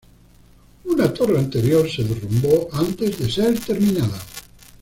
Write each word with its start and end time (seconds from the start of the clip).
Una 0.85 1.13
torre 1.13 1.37
anterior 1.37 1.87
se 1.87 2.03
derrumbó 2.03 2.69
antes 2.73 3.19
de 3.19 3.29
ser 3.29 3.59
terminada. 3.59 4.17